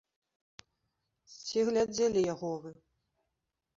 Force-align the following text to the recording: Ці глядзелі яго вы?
Ці 1.43 1.57
глядзелі 1.67 2.19
яго 2.33 2.51
вы? 2.65 2.71